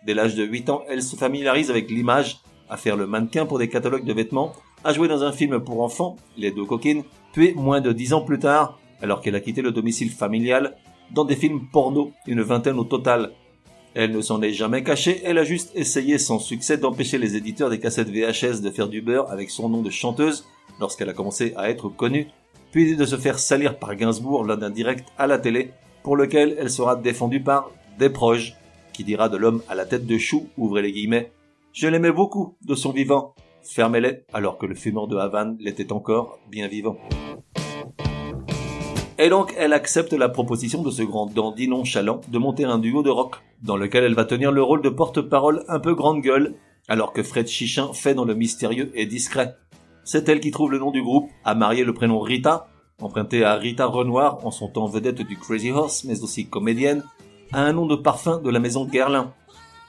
Dès 0.06 0.14
l'âge 0.14 0.36
de 0.36 0.44
8 0.44 0.70
ans, 0.70 0.84
elle 0.88 1.02
se 1.02 1.16
familiarise 1.16 1.70
avec 1.70 1.90
l'image 1.90 2.40
à 2.70 2.76
faire 2.76 2.96
le 2.96 3.06
mannequin 3.06 3.44
pour 3.44 3.58
des 3.58 3.68
catalogues 3.68 4.04
de 4.04 4.12
vêtements, 4.12 4.52
à 4.84 4.92
jouer 4.92 5.08
dans 5.08 5.22
un 5.24 5.32
film 5.32 5.60
pour 5.60 5.82
enfants, 5.82 6.16
Les 6.38 6.50
deux 6.50 6.64
coquines, 6.64 7.02
puis 7.32 7.52
moins 7.54 7.80
de 7.80 7.92
dix 7.92 8.14
ans 8.14 8.22
plus 8.22 8.38
tard, 8.38 8.78
alors 9.02 9.20
qu'elle 9.20 9.34
a 9.34 9.40
quitté 9.40 9.60
le 9.60 9.72
domicile 9.72 10.10
familial, 10.10 10.76
dans 11.12 11.24
des 11.24 11.36
films 11.36 11.68
porno, 11.72 12.12
une 12.26 12.42
vingtaine 12.42 12.78
au 12.78 12.84
total. 12.84 13.32
Elle 13.94 14.12
ne 14.12 14.20
s'en 14.20 14.40
est 14.40 14.52
jamais 14.52 14.84
cachée, 14.84 15.20
elle 15.24 15.38
a 15.38 15.44
juste 15.44 15.72
essayé 15.74 16.18
sans 16.18 16.38
succès 16.38 16.78
d'empêcher 16.78 17.18
les 17.18 17.36
éditeurs 17.36 17.70
des 17.70 17.80
cassettes 17.80 18.08
VHS 18.08 18.60
de 18.62 18.70
faire 18.70 18.88
du 18.88 19.02
beurre 19.02 19.30
avec 19.30 19.50
son 19.50 19.68
nom 19.68 19.82
de 19.82 19.90
chanteuse 19.90 20.46
lorsqu'elle 20.78 21.08
a 21.08 21.12
commencé 21.12 21.52
à 21.56 21.68
être 21.68 21.88
connue, 21.88 22.28
puis 22.70 22.96
de 22.96 23.04
se 23.04 23.16
faire 23.16 23.38
salir 23.38 23.78
par 23.78 23.96
Gainsbourg 23.96 24.44
lors 24.44 24.56
d'un 24.56 24.70
direct 24.70 25.08
à 25.18 25.26
la 25.26 25.38
télé, 25.38 25.72
pour 26.04 26.16
lequel 26.16 26.56
elle 26.58 26.70
sera 26.70 26.94
défendue 26.94 27.42
par 27.42 27.70
des 27.98 28.10
proches, 28.10 28.54
qui 28.92 29.02
dira 29.02 29.28
de 29.28 29.36
l'homme 29.36 29.62
à 29.68 29.74
la 29.74 29.86
tête 29.86 30.06
de 30.06 30.18
chou, 30.18 30.48
ouvrez 30.56 30.82
les 30.82 30.92
guillemets, 30.92 31.32
je 31.72 31.88
l'aimais 31.88 32.12
beaucoup 32.12 32.56
de 32.64 32.74
son 32.74 32.92
vivant. 32.92 33.34
Fermez-les 33.62 34.24
alors 34.32 34.58
que 34.58 34.66
le 34.66 34.74
fumeur 34.74 35.06
de 35.06 35.16
Havane 35.16 35.56
l'était 35.60 35.92
encore 35.92 36.38
bien 36.50 36.68
vivant. 36.68 36.96
Et 39.18 39.28
donc, 39.28 39.54
elle 39.58 39.74
accepte 39.74 40.14
la 40.14 40.30
proposition 40.30 40.82
de 40.82 40.90
ce 40.90 41.02
grand 41.02 41.26
dandy 41.26 41.68
nonchalant 41.68 42.22
de 42.28 42.38
monter 42.38 42.64
un 42.64 42.78
duo 42.78 43.02
de 43.02 43.10
rock, 43.10 43.36
dans 43.62 43.76
lequel 43.76 44.04
elle 44.04 44.14
va 44.14 44.24
tenir 44.24 44.50
le 44.50 44.62
rôle 44.62 44.80
de 44.80 44.88
porte-parole 44.88 45.62
un 45.68 45.78
peu 45.78 45.94
grande 45.94 46.22
gueule, 46.22 46.54
alors 46.88 47.12
que 47.12 47.22
Fred 47.22 47.46
Chichin 47.46 47.92
fait 47.92 48.14
dans 48.14 48.24
le 48.24 48.34
mystérieux 48.34 48.90
et 48.94 49.04
discret. 49.04 49.56
C'est 50.04 50.28
elle 50.30 50.40
qui 50.40 50.50
trouve 50.50 50.70
le 50.70 50.78
nom 50.78 50.90
du 50.90 51.02
groupe, 51.02 51.28
a 51.44 51.54
marié 51.54 51.84
le 51.84 51.92
prénom 51.92 52.18
Rita, 52.18 52.68
emprunté 52.98 53.44
à 53.44 53.56
Rita 53.56 53.84
Renoir 53.84 54.44
en 54.46 54.50
son 54.50 54.68
temps 54.68 54.86
vedette 54.86 55.20
du 55.20 55.36
Crazy 55.36 55.70
Horse, 55.70 56.04
mais 56.04 56.22
aussi 56.22 56.48
comédienne, 56.48 57.04
à 57.52 57.60
un 57.60 57.74
nom 57.74 57.84
de 57.84 57.96
parfum 57.96 58.38
de 58.38 58.48
la 58.48 58.58
maison 58.58 58.86
Guerlain, 58.86 59.34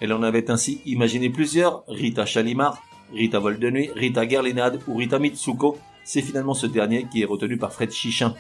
elle 0.01 0.13
en 0.13 0.23
avait 0.23 0.49
ainsi 0.49 0.81
imaginé 0.87 1.29
plusieurs, 1.29 1.83
Rita 1.87 2.25
Chalimar, 2.25 2.81
Rita 3.13 3.37
Vol 3.37 3.59
de 3.59 3.69
Nuit, 3.69 3.91
Rita 3.95 4.27
Gerlinade 4.27 4.79
ou 4.87 4.95
Rita 4.95 5.19
Mitsuko. 5.19 5.77
C'est 6.03 6.23
finalement 6.23 6.55
ce 6.55 6.65
dernier 6.65 7.05
qui 7.11 7.21
est 7.21 7.25
retenu 7.25 7.57
par 7.57 7.71
Fred 7.71 7.91
Chichin. 7.91 8.33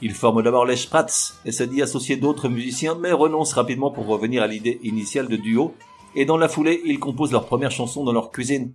Il 0.00 0.12
forme 0.14 0.42
d'abord 0.42 0.64
les 0.64 0.76
Spratz 0.76 1.38
et 1.44 1.52
se 1.52 1.64
dit 1.64 1.82
associé 1.82 2.16
d'autres 2.16 2.48
musiciens, 2.48 2.96
mais 2.98 3.12
renonce 3.12 3.52
rapidement 3.52 3.90
pour 3.90 4.06
revenir 4.06 4.42
à 4.42 4.46
l'idée 4.46 4.80
initiale 4.84 5.28
de 5.28 5.36
duo. 5.36 5.74
Et 6.16 6.24
dans 6.24 6.38
la 6.38 6.48
foulée, 6.48 6.80
ils 6.86 6.98
composent 6.98 7.32
leur 7.32 7.44
première 7.44 7.70
chanson 7.70 8.04
dans 8.04 8.12
leur 8.12 8.30
cuisine. 8.30 8.72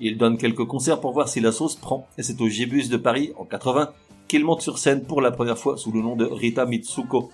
Ils 0.00 0.16
donnent 0.16 0.38
quelques 0.38 0.64
concerts 0.64 1.00
pour 1.00 1.12
voir 1.12 1.28
si 1.28 1.40
la 1.40 1.50
sauce 1.50 1.74
prend, 1.74 2.06
et 2.18 2.22
c'est 2.22 2.40
au 2.40 2.48
Gibus 2.48 2.88
de 2.88 2.96
Paris, 2.96 3.32
en 3.36 3.44
80, 3.44 3.90
qu'ils 4.28 4.44
montent 4.44 4.62
sur 4.62 4.78
scène 4.78 5.02
pour 5.02 5.20
la 5.20 5.32
première 5.32 5.58
fois 5.58 5.76
sous 5.76 5.90
le 5.90 6.00
nom 6.00 6.14
de 6.14 6.24
Rita 6.24 6.66
Mitsuko. 6.66 7.30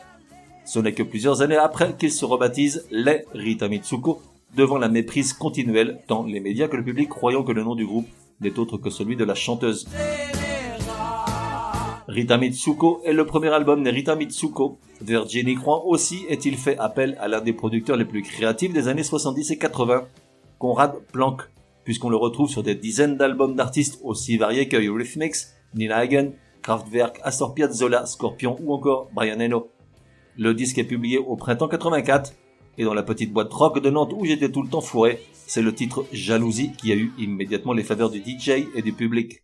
Ce 0.64 0.78
n'est 0.78 0.92
que 0.92 1.02
plusieurs 1.02 1.42
années 1.42 1.56
après 1.56 1.94
qu'ils 1.96 2.12
se 2.12 2.24
rebaptisent 2.24 2.86
les 2.90 3.24
Rita 3.34 3.68
Mitsuko, 3.68 4.20
devant 4.56 4.78
la 4.78 4.88
méprise 4.88 5.32
continuelle, 5.32 6.00
tant 6.06 6.24
les 6.24 6.40
médias 6.40 6.68
que 6.68 6.76
le 6.76 6.84
public 6.84 7.08
croyant 7.08 7.42
que 7.42 7.52
le 7.52 7.62
nom 7.62 7.74
du 7.74 7.86
groupe 7.86 8.08
n'est 8.40 8.58
autre 8.58 8.76
que 8.78 8.90
celui 8.90 9.16
de 9.16 9.24
la 9.24 9.34
chanteuse. 9.34 9.86
Rita 12.08 12.38
Mitsuko 12.38 13.02
est 13.04 13.12
le 13.12 13.24
premier 13.24 13.50
album 13.50 13.84
de 13.84 13.90
Rita 13.90 14.16
Mitsuko. 14.16 14.78
Virginie 15.00 15.54
croit 15.54 15.86
aussi 15.86 16.24
est-il 16.28 16.56
fait 16.56 16.76
appel 16.78 17.16
à 17.20 17.28
l'un 17.28 17.40
des 17.40 17.52
producteurs 17.52 17.96
les 17.96 18.04
plus 18.04 18.22
créatifs 18.22 18.72
des 18.72 18.88
années 18.88 19.04
70 19.04 19.52
et 19.52 19.58
80, 19.58 20.08
Conrad 20.58 20.94
Planck, 21.12 21.42
puisqu'on 21.84 22.10
le 22.10 22.16
retrouve 22.16 22.50
sur 22.50 22.62
des 22.62 22.74
dizaines 22.74 23.16
d'albums 23.16 23.54
d'artistes 23.54 24.00
aussi 24.02 24.36
variés 24.36 24.68
que 24.68 24.76
Eurythmics, 24.76 25.36
Nina 25.74 25.98
Hagen, 25.98 26.32
Kraftwerk, 26.62 27.20
Astor 27.22 27.54
Piazzolla, 27.54 28.06
Scorpion 28.06 28.58
ou 28.60 28.74
encore 28.74 29.08
Brian 29.14 29.38
Eno. 29.38 29.70
Le 30.36 30.54
disque 30.54 30.78
est 30.78 30.84
publié 30.84 31.18
au 31.18 31.36
printemps 31.36 31.68
84 31.68 32.34
et 32.78 32.84
dans 32.84 32.94
la 32.94 33.02
petite 33.02 33.32
boîte 33.32 33.52
rock 33.52 33.82
de 33.82 33.90
Nantes 33.90 34.12
où 34.16 34.24
j'étais 34.24 34.50
tout 34.50 34.62
le 34.62 34.68
temps 34.68 34.80
fourré, 34.80 35.20
c'est 35.46 35.62
le 35.62 35.74
titre 35.74 36.06
Jalousie 36.12 36.72
qui 36.72 36.92
a 36.92 36.94
eu 36.94 37.12
immédiatement 37.18 37.72
les 37.72 37.82
faveurs 37.82 38.10
du 38.10 38.18
DJ 38.18 38.66
et 38.74 38.82
du 38.82 38.92
public. 38.92 39.42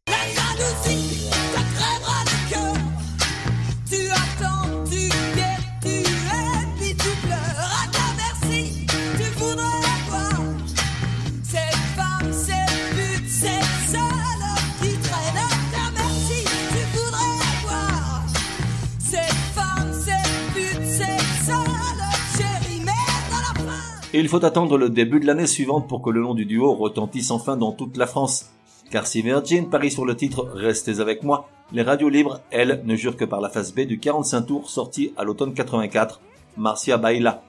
Et 24.16 24.20
il 24.20 24.28
faut 24.28 24.46
attendre 24.46 24.78
le 24.78 24.88
début 24.88 25.20
de 25.20 25.26
l'année 25.26 25.46
suivante 25.46 25.87
pour 25.87 26.00
que 26.00 26.08
le 26.08 26.23
nom 26.23 26.32
du 26.32 26.46
duo 26.46 26.73
retentisse 26.73 27.30
enfin 27.30 27.58
dans 27.58 27.73
toute 27.73 27.99
la 27.99 28.06
France. 28.06 28.46
Car 28.90 29.06
si 29.06 29.20
Virgin 29.20 29.68
parie 29.68 29.90
sur 29.90 30.06
le 30.06 30.16
titre 30.16 30.49
Restez 30.54 31.00
avec 31.00 31.23
moi, 31.23 31.50
les 31.70 31.82
radios 31.82 32.08
libres, 32.08 32.40
elles, 32.50 32.80
ne 32.87 32.96
jurent 32.96 33.18
que 33.18 33.26
par 33.26 33.42
la 33.42 33.50
phase 33.50 33.75
B 33.75 33.80
du 33.80 33.99
45 33.99 34.40
tours 34.40 34.70
sorti 34.70 35.12
à 35.18 35.25
l'automne 35.25 35.52
84, 35.52 36.23
Marcia 36.56 36.96
Baila. 36.96 37.42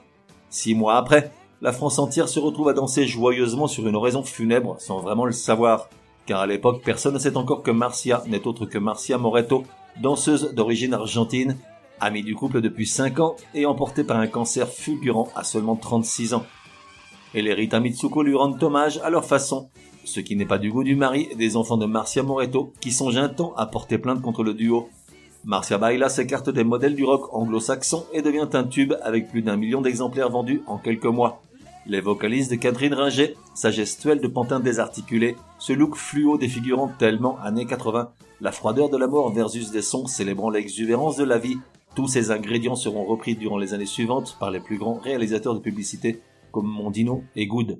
Six 0.50 0.74
mois 0.74 0.98
après, 0.98 1.32
la 1.62 1.72
France 1.72 1.98
entière 1.98 2.28
se 2.28 2.38
retrouve 2.38 2.68
à 2.68 2.74
danser 2.74 3.06
joyeusement 3.06 3.66
sur 3.66 3.88
une 3.88 3.96
oraison 3.96 4.22
funèbre 4.22 4.76
sans 4.78 5.00
vraiment 5.00 5.24
le 5.24 5.32
savoir, 5.32 5.88
car 6.26 6.40
à 6.40 6.46
l'époque 6.46 6.82
personne 6.84 7.14
ne 7.14 7.18
sait 7.18 7.38
encore 7.38 7.62
que 7.62 7.70
Marcia 7.70 8.22
n'est 8.26 8.46
autre 8.46 8.66
que 8.66 8.76
Marcia 8.76 9.16
Moreto, 9.16 9.64
danseuse 10.02 10.52
d'origine 10.52 10.92
argentine, 10.92 11.56
amie 11.98 12.22
du 12.22 12.34
couple 12.34 12.60
depuis 12.60 12.86
5 12.86 13.20
ans 13.20 13.36
et 13.54 13.64
emportée 13.64 14.04
par 14.04 14.18
un 14.18 14.26
cancer 14.26 14.68
fulgurant 14.68 15.30
à 15.34 15.44
seulement 15.44 15.74
36 15.74 16.34
ans. 16.34 16.44
Et 17.34 17.42
les 17.42 17.52
Rita 17.52 17.80
Mitsuko 17.80 18.22
lui 18.22 18.34
rendent 18.34 18.62
hommage 18.62 19.00
à 19.04 19.10
leur 19.10 19.24
façon, 19.24 19.68
ce 20.04 20.20
qui 20.20 20.34
n'est 20.34 20.46
pas 20.46 20.58
du 20.58 20.70
goût 20.70 20.84
du 20.84 20.96
mari 20.96 21.28
des 21.36 21.56
enfants 21.56 21.76
de 21.76 21.84
Marcia 21.84 22.22
Moreto 22.22 22.72
qui 22.80 22.90
songent 22.90 23.18
un 23.18 23.28
temps 23.28 23.52
à 23.56 23.66
porter 23.66 23.98
plainte 23.98 24.22
contre 24.22 24.42
le 24.42 24.54
duo. 24.54 24.88
Marcia 25.44 25.78
Baila 25.78 26.08
s'écarte 26.08 26.48
des 26.50 26.64
modèles 26.64 26.94
du 26.94 27.04
rock 27.04 27.32
anglo-saxon 27.34 28.06
et 28.12 28.22
devient 28.22 28.48
un 28.54 28.64
tube 28.64 28.94
avec 29.02 29.28
plus 29.28 29.42
d'un 29.42 29.56
million 29.56 29.82
d'exemplaires 29.82 30.30
vendus 30.30 30.62
en 30.66 30.78
quelques 30.78 31.04
mois. 31.04 31.42
Les 31.86 32.00
vocalistes 32.00 32.50
de 32.50 32.56
Catherine 32.56 32.94
Ringer, 32.94 33.34
sa 33.54 33.70
gestuelle 33.70 34.20
de 34.20 34.28
pantin 34.28 34.60
désarticulé, 34.60 35.36
ce 35.58 35.72
look 35.72 35.96
fluo 35.96 36.38
défigurant 36.38 36.88
tellement 36.98 37.38
années 37.42 37.66
80, 37.66 38.10
la 38.40 38.52
froideur 38.52 38.88
de 38.88 38.96
la 38.96 39.06
mort 39.06 39.32
versus 39.32 39.70
des 39.70 39.82
sons 39.82 40.06
célébrant 40.06 40.50
l'exubérance 40.50 41.16
de 41.16 41.24
la 41.24 41.38
vie, 41.38 41.58
tous 41.94 42.08
ces 42.08 42.30
ingrédients 42.30 42.76
seront 42.76 43.04
repris 43.04 43.36
durant 43.36 43.58
les 43.58 43.74
années 43.74 43.86
suivantes 43.86 44.36
par 44.38 44.50
les 44.50 44.60
plus 44.60 44.78
grands 44.78 45.00
réalisateurs 45.02 45.54
de 45.54 45.60
publicité 45.60 46.20
comme 46.50 46.68
Mondino 46.68 47.24
et 47.36 47.46
Good. 47.46 47.78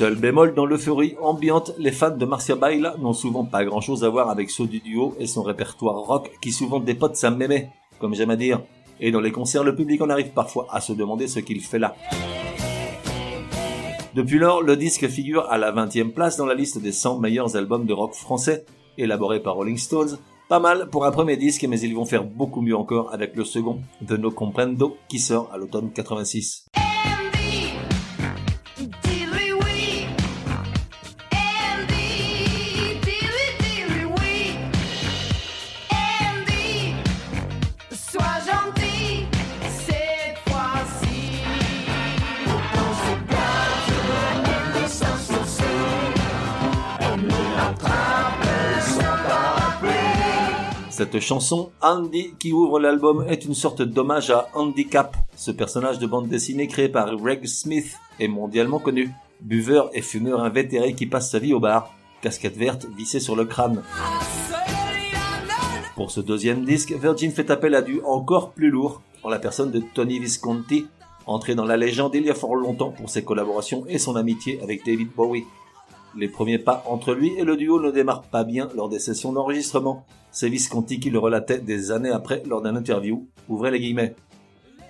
Seul 0.00 0.14
bémol 0.14 0.54
dans 0.54 0.64
l'euphorie 0.64 1.14
ambiante, 1.20 1.72
les 1.76 1.92
fans 1.92 2.16
de 2.16 2.24
Marcia 2.24 2.56
Baila 2.56 2.94
n'ont 3.00 3.12
souvent 3.12 3.44
pas 3.44 3.66
grand 3.66 3.82
chose 3.82 4.02
à 4.02 4.08
voir 4.08 4.30
avec 4.30 4.48
ceux 4.48 4.66
du 4.66 4.80
duo 4.80 5.14
et 5.18 5.26
son 5.26 5.42
répertoire 5.42 5.96
rock 5.96 6.30
qui 6.40 6.52
souvent 6.52 6.80
dépote 6.80 7.16
sa 7.16 7.30
mémé, 7.30 7.68
comme 7.98 8.14
j'aime 8.14 8.30
à 8.30 8.36
dire. 8.36 8.62
Et 8.98 9.10
dans 9.10 9.20
les 9.20 9.30
concerts, 9.30 9.62
le 9.62 9.76
public 9.76 10.00
en 10.00 10.08
arrive 10.08 10.30
parfois 10.30 10.68
à 10.70 10.80
se 10.80 10.94
demander 10.94 11.28
ce 11.28 11.38
qu'il 11.40 11.60
fait 11.60 11.78
là. 11.78 11.94
Depuis 14.14 14.38
lors, 14.38 14.62
le 14.62 14.74
disque 14.74 15.06
figure 15.06 15.44
à 15.50 15.58
la 15.58 15.70
20e 15.70 16.12
place 16.12 16.38
dans 16.38 16.46
la 16.46 16.54
liste 16.54 16.78
des 16.78 16.92
100 16.92 17.18
meilleurs 17.18 17.54
albums 17.56 17.84
de 17.84 17.92
rock 17.92 18.14
français, 18.14 18.64
élaboré 18.96 19.42
par 19.42 19.56
Rolling 19.56 19.76
Stones. 19.76 20.16
Pas 20.48 20.60
mal 20.60 20.88
pour 20.88 21.04
un 21.04 21.10
premier 21.10 21.36
disque, 21.36 21.66
mais 21.68 21.78
ils 21.78 21.94
vont 21.94 22.06
faire 22.06 22.24
beaucoup 22.24 22.62
mieux 22.62 22.74
encore 22.74 23.12
avec 23.12 23.36
le 23.36 23.44
second, 23.44 23.82
de 24.00 24.16
No 24.16 24.30
Comprendo, 24.30 24.96
qui 25.10 25.18
sort 25.18 25.50
à 25.52 25.58
l'automne 25.58 25.90
86. 25.92 26.70
Cette 51.00 51.18
chanson, 51.20 51.70
Andy, 51.80 52.34
qui 52.38 52.52
ouvre 52.52 52.78
l'album, 52.78 53.24
est 53.26 53.46
une 53.46 53.54
sorte 53.54 53.80
d'hommage 53.80 54.28
à 54.28 54.48
Handicap, 54.52 55.16
ce 55.34 55.50
personnage 55.50 55.98
de 55.98 56.06
bande 56.06 56.28
dessinée 56.28 56.66
créé 56.66 56.90
par 56.90 57.16
Greg 57.16 57.46
Smith 57.46 57.96
et 58.18 58.28
mondialement 58.28 58.78
connu. 58.78 59.10
Buveur 59.40 59.88
et 59.94 60.02
fumeur 60.02 60.42
invétéré 60.42 60.92
qui 60.92 61.06
passe 61.06 61.30
sa 61.30 61.38
vie 61.38 61.54
au 61.54 61.58
bar, 61.58 61.94
casquette 62.20 62.58
verte 62.58 62.86
vissée 62.98 63.18
sur 63.18 63.34
le 63.34 63.46
crâne. 63.46 63.82
Pour 65.96 66.10
ce 66.10 66.20
deuxième 66.20 66.66
disque, 66.66 66.92
Virgin 66.92 67.30
fait 67.30 67.50
appel 67.50 67.74
à 67.74 67.80
du 67.80 68.02
encore 68.02 68.50
plus 68.50 68.68
lourd, 68.68 69.00
en 69.22 69.30
la 69.30 69.38
personne 69.38 69.70
de 69.70 69.80
Tony 69.94 70.18
Visconti, 70.18 70.86
entré 71.24 71.54
dans 71.54 71.64
la 71.64 71.78
légende 71.78 72.14
il 72.14 72.26
y 72.26 72.30
a 72.30 72.34
fort 72.34 72.56
longtemps 72.56 72.90
pour 72.90 73.08
ses 73.08 73.24
collaborations 73.24 73.86
et 73.88 73.96
son 73.96 74.16
amitié 74.16 74.60
avec 74.62 74.84
David 74.84 75.08
Bowie. 75.16 75.46
Les 76.16 76.28
premiers 76.28 76.58
pas 76.58 76.82
entre 76.86 77.14
lui 77.14 77.32
et 77.38 77.44
le 77.44 77.56
duo 77.56 77.80
ne 77.80 77.90
démarrent 77.90 78.22
pas 78.24 78.44
bien 78.44 78.68
lors 78.74 78.88
des 78.88 78.98
sessions 78.98 79.32
d'enregistrement. 79.32 80.04
C'est 80.32 80.48
Visconti 80.48 81.00
qui 81.00 81.10
le 81.10 81.18
relatait 81.18 81.58
des 81.58 81.92
années 81.92 82.10
après 82.10 82.42
lors 82.46 82.62
d'un 82.62 82.76
interview. 82.76 83.28
Ouvrez 83.48 83.70
les 83.70 83.80
guillemets. 83.80 84.14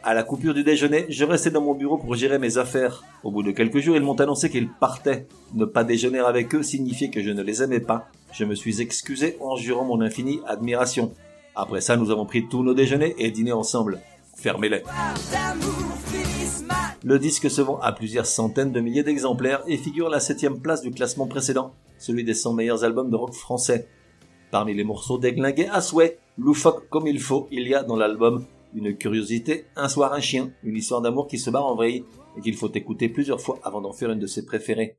À 0.03 0.15
la 0.15 0.23
coupure 0.23 0.55
du 0.55 0.65
déjeuner, 0.65 1.05
je 1.11 1.25
restais 1.27 1.51
dans 1.51 1.61
mon 1.61 1.75
bureau 1.75 1.99
pour 1.99 2.15
gérer 2.15 2.39
mes 2.39 2.57
affaires. 2.57 3.05
Au 3.23 3.31
bout 3.31 3.43
de 3.43 3.51
quelques 3.51 3.81
jours, 3.81 3.97
ils 3.97 4.03
m'ont 4.03 4.19
annoncé 4.19 4.49
qu'ils 4.49 4.71
partaient. 4.71 5.27
Ne 5.55 5.67
pas 5.67 5.85
déjeuner 5.85 6.21
avec 6.21 6.55
eux 6.55 6.63
signifiait 6.63 7.11
que 7.11 7.23
je 7.23 7.31
ne 7.31 7.43
les 7.43 7.63
aimais 7.63 7.81
pas. 7.81 8.09
Je 8.33 8.47
me 8.47 8.55
suis 8.55 8.81
excusé 8.81 9.37
en 9.41 9.57
jurant 9.57 9.85
mon 9.85 10.01
infinie 10.01 10.41
admiration. 10.47 11.13
Après 11.55 11.83
ça, 11.83 11.99
nous 11.99 12.11
avons 12.11 12.25
pris 12.25 12.49
tous 12.49 12.63
nos 12.63 12.73
déjeuners 12.73 13.15
et 13.19 13.31
dîné 13.31 13.53
ensemble. 13.53 14.01
Fermez-les. 14.37 14.83
Le 17.03 17.19
disque 17.19 17.51
se 17.51 17.63
vend 17.63 17.79
à 17.81 17.93
plusieurs 17.93 18.27
centaines 18.27 18.73
de 18.73 18.81
milliers 18.81 19.03
d'exemplaires 19.03 19.63
et 19.67 19.79
figure 19.79 20.09
à 20.09 20.11
la 20.11 20.21
septième 20.21 20.61
place 20.61 20.83
du 20.83 20.91
classement 20.91 21.27
précédent, 21.27 21.73
celui 21.99 22.25
des 22.25 22.35
100 22.35 22.53
meilleurs 22.53 22.85
albums 22.85 23.09
de 23.09 23.17
rock 23.17 23.33
français. 23.33 23.89
Parmi 24.51 24.75
les 24.75 24.85
morceaux 24.85 25.17
déglingués 25.17 25.69
à 25.69 25.81
souhait, 25.81 26.19
loufoque 26.37 26.91
comme 26.91 27.07
il 27.07 27.19
faut, 27.19 27.49
il 27.51 27.67
y 27.67 27.75
a 27.75 27.83
dans 27.85 27.97
l'album 27.97 28.45
une 28.75 28.95
curiosité, 28.95 29.65
un 29.77 29.89
soir 29.89 30.13
un 30.13 30.21
chien, 30.21 30.51
une 30.63 30.77
histoire 30.77 31.01
d'amour 31.01 31.27
qui 31.27 31.39
se 31.39 31.49
barre 31.49 31.67
en 31.67 31.75
vrille 31.75 32.05
et 32.37 32.43
qu'il 32.43 32.55
faut 32.55 32.71
écouter 32.71 33.09
plusieurs 33.09 33.41
fois 33.41 33.59
avant 33.63 33.81
d'en 33.81 33.93
faire 33.93 34.11
une 34.11 34.19
de 34.19 34.27
ses 34.27 34.45
préférées. 34.45 34.99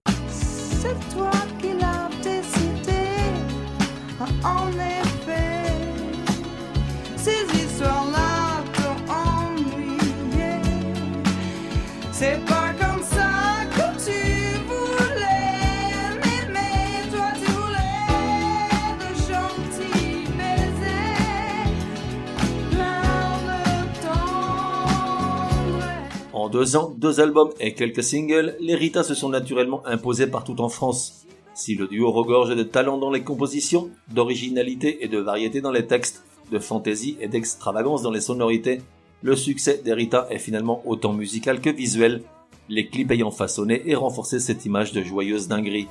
Deux 26.51 26.75
ans, 26.75 26.93
deux 26.97 27.21
albums 27.21 27.49
et 27.59 27.73
quelques 27.73 28.03
singles, 28.03 28.55
les 28.59 28.75
Rita 28.75 29.03
se 29.03 29.13
sont 29.13 29.29
naturellement 29.29 29.85
imposés 29.87 30.27
partout 30.27 30.59
en 30.59 30.67
France. 30.67 31.25
Si 31.53 31.75
le 31.75 31.87
duo 31.87 32.11
regorge 32.11 32.55
de 32.55 32.63
talent 32.63 32.97
dans 32.97 33.09
les 33.09 33.23
compositions, 33.23 33.89
d'originalité 34.13 35.03
et 35.03 35.07
de 35.07 35.17
variété 35.17 35.61
dans 35.61 35.71
les 35.71 35.87
textes, 35.87 36.23
de 36.51 36.59
fantaisie 36.59 37.17
et 37.21 37.29
d'extravagance 37.29 38.01
dans 38.01 38.11
les 38.11 38.19
sonorités, 38.19 38.81
le 39.21 39.35
succès 39.37 39.81
des 39.83 39.93
Rita 39.93 40.27
est 40.29 40.39
finalement 40.39 40.81
autant 40.85 41.13
musical 41.13 41.61
que 41.61 41.69
visuel, 41.69 42.21
les 42.67 42.87
clips 42.87 43.11
ayant 43.11 43.31
façonné 43.31 43.83
et 43.85 43.95
renforcé 43.95 44.39
cette 44.39 44.65
image 44.65 44.91
de 44.91 45.01
joyeuse 45.01 45.47
dinguerie. 45.47 45.87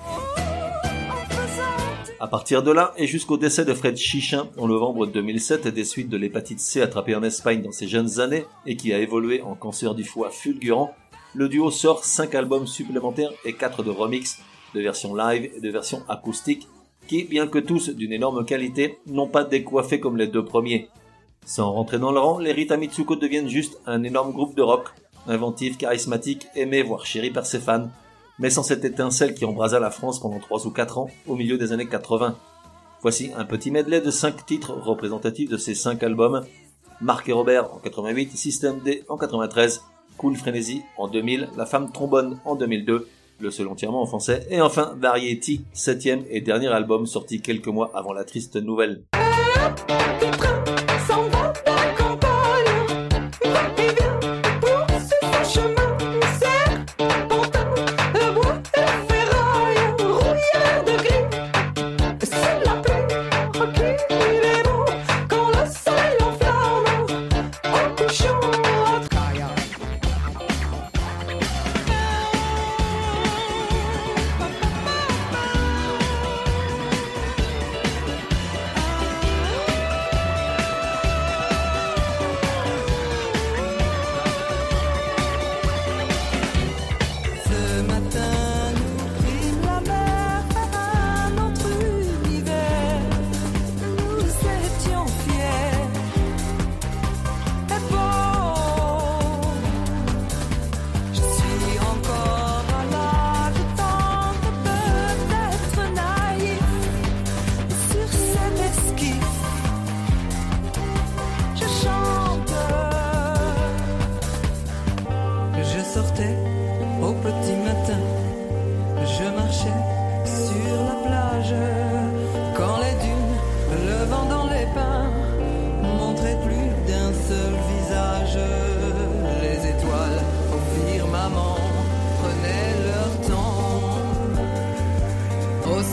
À 2.22 2.26
partir 2.26 2.62
de 2.62 2.70
là, 2.70 2.92
et 2.98 3.06
jusqu'au 3.06 3.38
décès 3.38 3.64
de 3.64 3.72
Fred 3.72 3.96
Chichin 3.96 4.46
en 4.58 4.68
novembre 4.68 5.06
2007 5.06 5.68
des 5.68 5.84
suites 5.84 6.10
de 6.10 6.18
l'hépatite 6.18 6.60
C 6.60 6.82
attrapée 6.82 7.14
en 7.14 7.22
Espagne 7.22 7.62
dans 7.62 7.72
ses 7.72 7.88
jeunes 7.88 8.20
années 8.20 8.44
et 8.66 8.76
qui 8.76 8.92
a 8.92 8.98
évolué 8.98 9.40
en 9.40 9.54
cancer 9.54 9.94
du 9.94 10.04
foie 10.04 10.28
fulgurant, 10.28 10.94
le 11.32 11.48
duo 11.48 11.70
sort 11.70 12.04
5 12.04 12.34
albums 12.34 12.66
supplémentaires 12.66 13.32
et 13.46 13.54
4 13.54 13.82
de 13.82 13.88
remix, 13.88 14.38
de 14.74 14.82
versions 14.82 15.14
live 15.14 15.50
et 15.56 15.60
de 15.60 15.70
versions 15.70 16.02
acoustiques, 16.10 16.68
qui, 17.08 17.24
bien 17.24 17.46
que 17.46 17.58
tous 17.58 17.88
d'une 17.88 18.12
énorme 18.12 18.44
qualité, 18.44 18.98
n'ont 19.06 19.26
pas 19.26 19.44
décoiffé 19.44 19.98
comme 19.98 20.18
les 20.18 20.26
deux 20.26 20.44
premiers. 20.44 20.90
Sans 21.46 21.72
rentrer 21.72 21.98
dans 21.98 22.12
le 22.12 22.20
rang, 22.20 22.38
les 22.38 22.52
Rita 22.52 22.76
Mitsuko 22.76 23.16
deviennent 23.16 23.48
juste 23.48 23.80
un 23.86 24.02
énorme 24.02 24.32
groupe 24.32 24.54
de 24.54 24.62
rock, 24.62 24.88
inventif, 25.26 25.78
charismatique, 25.78 26.48
aimé 26.54 26.82
voire 26.82 27.06
chéri 27.06 27.30
par 27.30 27.46
ses 27.46 27.60
fans, 27.60 27.88
mais 28.40 28.50
sans 28.50 28.62
cette 28.62 28.84
étincelle 28.84 29.34
qui 29.34 29.44
embrasa 29.44 29.78
la 29.78 29.90
France 29.90 30.18
pendant 30.18 30.40
3 30.40 30.66
ou 30.66 30.70
4 30.70 30.98
ans 30.98 31.10
au 31.28 31.36
milieu 31.36 31.58
des 31.58 31.72
années 31.72 31.86
80. 31.86 32.36
Voici 33.02 33.30
un 33.36 33.44
petit 33.44 33.70
medley 33.70 34.00
de 34.00 34.10
5 34.10 34.44
titres 34.44 34.72
représentatifs 34.72 35.48
de 35.48 35.56
ces 35.56 35.74
5 35.74 36.02
albums. 36.02 36.44
Marc 37.00 37.28
et 37.28 37.32
Robert 37.32 37.72
en 37.72 37.78
88, 37.78 38.36
System 38.36 38.80
D 38.84 39.04
en 39.08 39.16
93, 39.16 39.82
Cool 40.16 40.36
Frenzy 40.36 40.82
en 40.98 41.08
2000, 41.08 41.48
La 41.56 41.64
Femme 41.64 41.92
Trombone 41.92 42.38
en 42.44 42.56
2002, 42.56 43.08
le 43.38 43.50
seul 43.50 43.68
entièrement 43.68 44.02
en 44.02 44.06
français, 44.06 44.46
et 44.50 44.60
enfin 44.60 44.94
Variety, 44.98 45.64
septième 45.72 46.24
et 46.28 46.42
dernier 46.42 46.68
album 46.68 47.06
sorti 47.06 47.40
quelques 47.40 47.68
mois 47.68 47.90
avant 47.94 48.12
la 48.12 48.24
triste 48.24 48.56
nouvelle. 48.56 49.04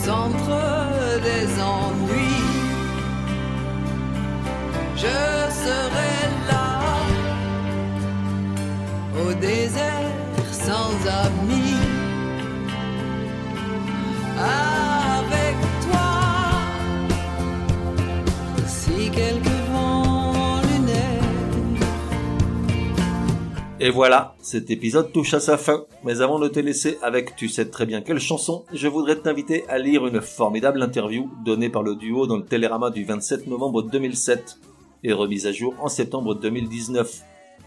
centre 0.04 0.60
des 1.22 1.46
ennuis. 1.60 2.44
Je 4.96 5.18
serai 5.62 6.14
là 6.50 6.68
au 9.22 9.32
désert 9.34 10.48
sans 10.50 10.92
amis. 11.24 11.76
Avec 14.38 15.56
toi, 15.86 16.10
si 18.66 19.10
quelques 19.10 19.60
vents 19.72 20.60
lunaires. 20.70 21.22
Et 23.80 23.90
voilà, 23.90 24.27
cet 24.48 24.70
épisode 24.70 25.12
touche 25.12 25.34
à 25.34 25.40
sa 25.40 25.58
fin. 25.58 25.84
Mais 26.04 26.22
avant 26.22 26.38
de 26.38 26.48
te 26.48 26.58
laisser 26.58 26.96
avec 27.02 27.36
tu 27.36 27.50
sais 27.50 27.66
très 27.66 27.84
bien 27.84 28.00
quelle 28.00 28.18
chanson, 28.18 28.64
je 28.72 28.88
voudrais 28.88 29.16
t'inviter 29.16 29.68
à 29.68 29.76
lire 29.76 30.06
une 30.06 30.22
formidable 30.22 30.82
interview 30.82 31.30
donnée 31.44 31.68
par 31.68 31.82
le 31.82 31.94
duo 31.96 32.26
dans 32.26 32.38
le 32.38 32.46
Télérama 32.46 32.88
du 32.88 33.04
27 33.04 33.46
novembre 33.46 33.82
2007 33.82 34.56
et 35.04 35.12
remise 35.12 35.46
à 35.46 35.52
jour 35.52 35.74
en 35.80 35.88
septembre 35.88 36.34
2019. 36.34 37.20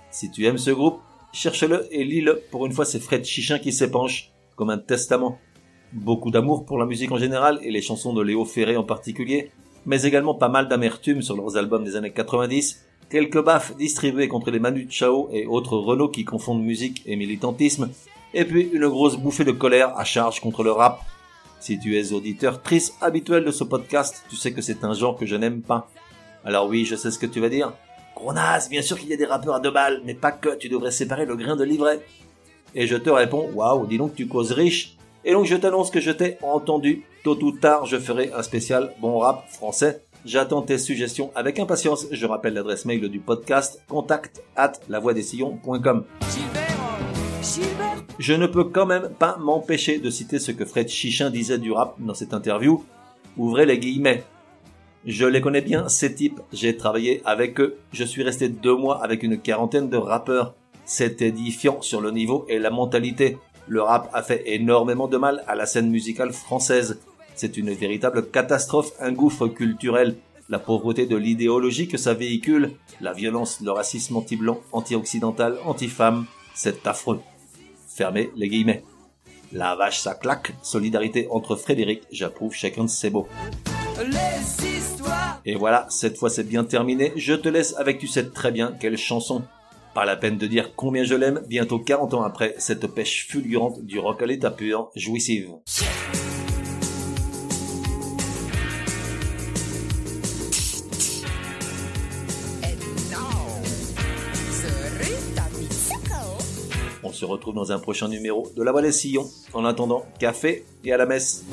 Si 0.10 0.32
tu 0.32 0.48
aimes 0.48 0.58
ce 0.58 0.72
groupe, 0.72 1.00
cherche-le 1.34 1.86
et 1.92 2.04
lis-le. 2.04 2.42
Pour 2.50 2.66
une 2.66 2.72
fois, 2.72 2.86
c'est 2.86 3.00
Fred 3.00 3.26
Chichin 3.26 3.60
qui 3.60 3.72
s'épanche, 3.72 4.32
comme 4.56 4.72
un 4.72 4.80
testament. 4.80 5.38
Beaucoup 5.94 6.32
d'amour 6.32 6.66
pour 6.66 6.80
la 6.80 6.88
musique 6.88 7.12
en 7.12 7.18
général 7.18 7.60
et 7.62 7.70
les 7.70 7.84
chansons 7.84 8.14
de 8.14 8.24
Léo 8.24 8.44
Ferré 8.44 8.76
en 8.76 8.84
particulier, 8.84 9.52
mais 9.86 10.02
également 10.02 10.34
pas 10.34 10.50
mal 10.50 10.68
d'amertume 10.68 11.22
sur 11.22 11.38
leurs 11.38 11.58
albums 11.58 11.84
des 11.84 11.96
années 11.96 12.12
90 12.12 12.88
quelques 13.12 13.44
baffes 13.44 13.76
distribuées 13.76 14.30
contre 14.30 14.52
les 14.52 14.60
Manu 14.60 14.88
Chao 14.90 15.30
et 15.34 15.46
autres 15.46 15.78
Renault 15.78 16.08
qui 16.08 16.24
confondent 16.24 16.64
musique 16.64 17.04
et 17.06 17.18
militantisme, 17.18 17.90
et 18.34 18.46
puis 18.46 18.70
une 18.72 18.88
grosse 18.88 19.18
bouffée 19.18 19.44
de 19.44 19.52
colère 19.52 19.98
à 19.98 20.06
charge 20.06 20.40
contre 20.40 20.64
le 20.64 20.72
rap. 20.72 21.02
Si 21.60 21.78
tu 21.78 21.98
es 21.98 22.14
auditeur 22.14 22.62
triste 22.62 22.96
habituel 23.02 23.44
de 23.44 23.52
ce 23.52 23.66
podcast, 23.66 24.24
tu 24.30 24.38
sais 24.38 24.54
que 24.54 24.62
c'est 24.62 24.86
un 24.86 24.94
genre 24.94 25.18
que 25.18 25.26
je 25.26 25.36
n'aime 25.36 25.62
pas. 25.62 25.90
Alors 26.46 26.68
oui, 26.68 26.86
je 26.86 26.96
sais 26.96 27.12
ce 27.12 27.20
que 27.20 27.26
tu 27.26 27.42
vas 27.42 27.50
dire. 27.50 27.74
Gros 28.16 28.34
bien 28.70 28.82
sûr 28.82 28.98
qu'il 28.98 29.10
y 29.10 29.14
a 29.14 29.18
des 29.18 29.26
rappeurs 29.26 29.56
à 29.56 29.60
deux 29.60 29.72
balles, 29.72 30.02
mais 30.06 30.16
pas 30.16 30.32
que, 30.32 30.56
tu 30.56 30.70
devrais 30.70 30.92
séparer 30.92 31.26
le 31.26 31.36
grain 31.36 31.58
de 31.58 31.66
l'ivraie. 31.66 32.00
Et 32.76 32.88
je 32.88 32.96
te 32.96 33.10
réponds, 33.10 33.50
waouh, 33.54 33.86
dis 33.88 33.98
donc 33.98 34.16
tu 34.16 34.28
causes 34.28 34.54
riche. 34.54 34.96
Et 35.26 35.34
donc 35.34 35.46
je 35.46 35.58
t'annonce 35.58 35.92
que 35.92 36.00
je 36.00 36.12
t'ai 36.12 36.38
entendu. 36.42 37.04
Tôt 37.26 37.38
ou 37.44 37.52
tard, 37.52 37.86
je 37.86 37.98
ferai 37.98 38.32
un 38.34 38.42
spécial 38.42 38.94
bon 39.02 39.20
rap 39.20 39.48
français 39.50 40.02
J'attends 40.24 40.62
tes 40.62 40.78
suggestions 40.78 41.32
avec 41.34 41.58
impatience. 41.60 42.06
Je 42.12 42.26
rappelle 42.28 42.54
l'adresse 42.54 42.86
mail 42.86 43.10
du 43.10 43.20
podcast 43.20 43.82
contact 43.88 44.44
at. 44.56 44.74
Je 48.20 48.34
ne 48.34 48.46
peux 48.46 48.66
quand 48.66 48.86
même 48.86 49.10
pas 49.18 49.38
m'empêcher 49.38 49.98
de 49.98 50.12
citer 50.12 50.38
ce 50.38 50.52
que 50.52 50.66
Fred 50.66 50.90
Chichin 50.90 51.32
disait 51.32 51.58
du 51.58 51.72
rap 51.72 51.96
dans 52.00 52.14
cette 52.14 52.36
interview. 52.36 52.84
Ouvrez 53.36 53.66
les 53.66 53.80
guillemets. 53.80 54.24
Je 55.06 55.26
les 55.26 55.42
connais 55.42 55.62
bien, 55.62 55.90
ces 55.90 56.14
types. 56.14 56.40
J'ai 56.54 56.78
travaillé 56.78 57.24
avec 57.26 57.60
eux. 57.60 57.78
Je 57.92 58.04
suis 58.04 58.22
resté 58.22 58.48
deux 58.48 58.76
mois 58.76 59.04
avec 59.04 59.24
une 59.24 59.40
quarantaine 59.40 59.90
de 59.90 59.98
rappeurs. 59.98 60.54
C'est 60.86 61.24
édifiant 61.24 61.82
sur 61.82 62.00
le 62.00 62.12
niveau 62.12 62.46
et 62.48 62.60
la 62.60 62.70
mentalité. 62.70 63.40
Le 63.68 63.82
rap 63.82 64.12
a 64.14 64.22
fait 64.22 64.44
énormément 64.46 65.08
de 65.08 65.18
mal 65.18 65.44
à 65.48 65.56
la 65.56 65.66
scène 65.66 65.90
musicale 65.90 66.32
française. 66.32 67.00
C'est 67.36 67.58
une 67.58 67.74
véritable 67.74 68.30
catastrophe, 68.30 68.92
un 69.00 69.12
gouffre 69.12 69.48
culturel. 69.48 70.16
La 70.50 70.60
pauvreté 70.60 71.06
de 71.06 71.16
l'idéologie 71.16 71.88
que 71.88 71.98
ça 71.98 72.14
véhicule, 72.14 72.72
la 73.00 73.14
violence, 73.14 73.62
le 73.62 73.72
racisme 73.72 74.18
anti-blanc, 74.18 74.60
anti-occidental, 74.74 75.58
anti-femme, 75.64 76.26
c'est 76.54 76.86
affreux. 76.86 77.22
Fermez 77.88 78.30
les 78.36 78.50
guillemets. 78.50 78.84
La 79.54 79.76
vache 79.76 80.00
ça 80.00 80.14
claque, 80.14 80.54
solidarité 80.62 81.28
entre 81.30 81.56
Frédéric, 81.56 82.04
j'approuve 82.12 82.54
chacun 82.54 82.86
de 82.86 82.90
ses 82.90 83.10
mots. 83.10 83.28
Et 85.46 85.56
voilà, 85.56 85.88
cette 85.90 86.18
fois 86.18 86.30
c'est 86.30 86.48
bien 86.48 86.64
terminé, 86.64 87.12
je 87.16 87.34
te 87.34 87.50
laisse 87.50 87.76
avec 87.78 88.00
tu 88.00 88.08
sais 88.08 88.30
très 88.30 88.52
bien 88.52 88.76
quelle 88.80 88.98
chanson. 88.98 89.44
Pas 89.94 90.06
la 90.06 90.16
peine 90.16 90.38
de 90.38 90.48
dire 90.48 90.74
combien 90.76 91.04
je 91.04 91.16
l'aime, 91.16 91.42
bientôt 91.48 91.80
40 91.80 92.14
ans 92.14 92.24
après, 92.24 92.56
cette 92.60 92.88
pêche 92.88 93.28
fulgurante 93.28 93.84
du 93.84 94.00
rock 94.00 94.22
à 94.22 94.26
l'état 94.26 94.52
pur, 94.52 94.90
jouissive. 94.96 95.50
Se 107.22 107.26
retrouve 107.26 107.54
dans 107.54 107.72
un 107.72 107.78
prochain 107.78 108.08
numéro 108.08 108.52
de 108.58 108.64
La 108.64 108.72
Voix 108.72 108.82
des 108.82 108.92
Sillons. 108.92 109.30
En 109.54 109.64
attendant, 109.64 110.06
café 110.18 110.66
et 110.84 110.92
à 110.92 110.98
la 110.98 111.06
messe. 111.06 111.46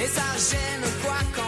Et 0.00 0.06
ça 0.06 0.28
gêne 0.36 0.86
quoi 1.02 1.18
quand 1.34 1.47